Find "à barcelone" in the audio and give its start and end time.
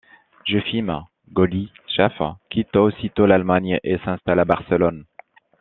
4.39-5.05